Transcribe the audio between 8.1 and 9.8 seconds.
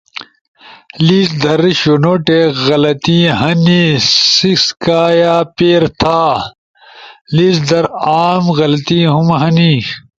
عام غلطی ہُم ہنی۔